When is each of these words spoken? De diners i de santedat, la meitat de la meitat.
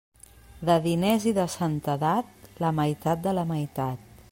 De 0.69 0.77
diners 0.85 1.27
i 1.31 1.33
de 1.39 1.45
santedat, 1.57 2.49
la 2.65 2.73
meitat 2.81 3.25
de 3.29 3.37
la 3.41 3.47
meitat. 3.55 4.13